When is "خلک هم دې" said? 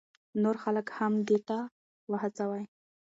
0.63-1.37